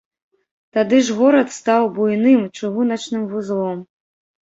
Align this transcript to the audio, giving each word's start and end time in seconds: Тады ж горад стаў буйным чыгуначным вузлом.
Тады 0.77 1.01
ж 1.09 1.17
горад 1.19 1.53
стаў 1.59 1.83
буйным 2.01 2.51
чыгуначным 2.57 3.31
вузлом. 3.39 3.89